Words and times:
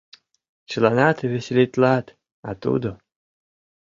«Чыланат 0.69 1.17
веселитлат, 1.31 2.05
а 2.47 2.51
тудо...» 2.61 2.91